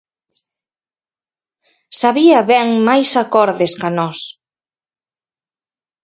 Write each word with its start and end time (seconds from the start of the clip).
Sabía 2.01 2.39
ben 2.51 2.67
máis 2.87 3.09
acordes 3.23 3.71
ca 3.81 3.89
nós. 3.99 4.19